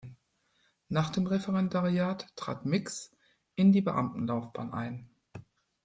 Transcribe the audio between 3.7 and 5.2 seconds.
die Beamtenlaufbahn ein.